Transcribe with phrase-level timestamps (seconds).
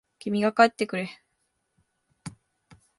[0.17, 1.09] 君が帰ってくれ。